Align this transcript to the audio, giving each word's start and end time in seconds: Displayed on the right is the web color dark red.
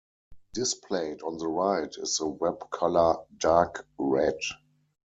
Displayed 0.55 1.21
on 1.21 1.37
the 1.37 1.47
right 1.47 1.93
is 1.99 2.17
the 2.17 2.25
web 2.25 2.71
color 2.71 3.17
dark 3.37 3.87
red. 3.99 4.39